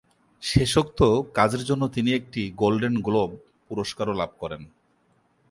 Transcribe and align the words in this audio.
শেষোক্ত 0.43 0.99
কাজের 1.33 1.63
জন্য 1.65 1.83
তিনি 1.87 2.09
একটি 2.13 2.41
গোল্ডেন 2.51 2.95
গ্লোব 3.01 3.31
পুরস্কারও 3.67 4.13
লাভ 4.13 4.31
করেন। 4.39 4.61